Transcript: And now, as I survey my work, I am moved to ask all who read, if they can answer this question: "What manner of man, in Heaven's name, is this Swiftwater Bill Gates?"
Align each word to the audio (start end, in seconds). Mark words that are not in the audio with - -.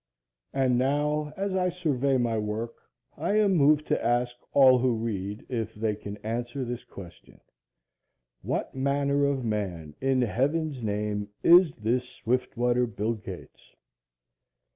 And 0.51 0.79
now, 0.79 1.31
as 1.37 1.53
I 1.53 1.69
survey 1.69 2.17
my 2.17 2.35
work, 2.35 2.73
I 3.17 3.35
am 3.37 3.53
moved 3.53 3.85
to 3.89 4.03
ask 4.03 4.35
all 4.51 4.79
who 4.79 4.93
read, 4.95 5.45
if 5.47 5.75
they 5.75 5.93
can 5.95 6.17
answer 6.25 6.65
this 6.65 6.83
question: 6.83 7.39
"What 8.41 8.73
manner 8.73 9.25
of 9.27 9.45
man, 9.45 9.93
in 10.01 10.23
Heaven's 10.23 10.81
name, 10.81 11.29
is 11.43 11.75
this 11.75 12.09
Swiftwater 12.09 12.87
Bill 12.87 13.13
Gates?" 13.13 13.75